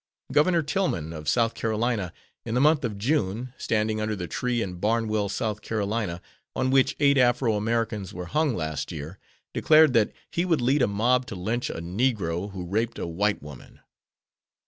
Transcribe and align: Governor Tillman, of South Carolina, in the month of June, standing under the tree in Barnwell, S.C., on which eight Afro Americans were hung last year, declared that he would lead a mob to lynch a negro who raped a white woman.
Governor 0.31 0.63
Tillman, 0.63 1.13
of 1.13 1.29
South 1.29 1.53
Carolina, 1.53 2.11
in 2.43 2.55
the 2.55 2.59
month 2.59 2.83
of 2.83 2.97
June, 2.97 3.53
standing 3.55 4.01
under 4.01 4.15
the 4.15 4.27
tree 4.27 4.63
in 4.63 4.79
Barnwell, 4.79 5.25
S.C., 5.25 5.55
on 6.55 6.71
which 6.71 6.95
eight 6.99 7.19
Afro 7.19 7.53
Americans 7.55 8.11
were 8.11 8.25
hung 8.25 8.55
last 8.55 8.91
year, 8.91 9.19
declared 9.53 9.93
that 9.93 10.11
he 10.31 10.43
would 10.43 10.59
lead 10.59 10.81
a 10.81 10.87
mob 10.87 11.27
to 11.27 11.35
lynch 11.35 11.69
a 11.69 11.75
negro 11.81 12.49
who 12.51 12.65
raped 12.65 12.97
a 12.97 13.05
white 13.05 13.43
woman. 13.43 13.79